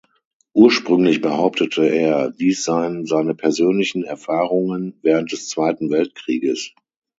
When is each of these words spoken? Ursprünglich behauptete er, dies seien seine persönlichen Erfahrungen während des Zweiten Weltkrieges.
Ursprünglich 0.55 1.21
behauptete 1.21 1.85
er, 1.87 2.31
dies 2.31 2.63
seien 2.63 3.05
seine 3.05 3.35
persönlichen 3.35 4.03
Erfahrungen 4.03 4.97
während 5.03 5.31
des 5.31 5.47
Zweiten 5.47 5.91
Weltkrieges. 5.91 6.73